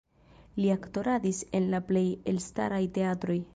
Li 0.63 0.71
aktoradis 0.75 1.43
en 1.59 1.69
la 1.75 1.83
plej 1.91 2.05
elstaraj 2.35 2.83
teatroj. 2.99 3.41